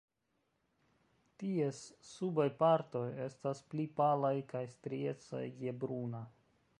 [1.41, 6.25] Ties subaj partoj estas pli palaj kaj striecaj je bruna.